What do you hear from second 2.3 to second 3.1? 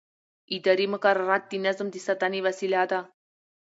وسیله ده.